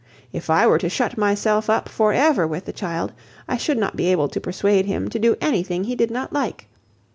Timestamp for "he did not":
5.83-6.33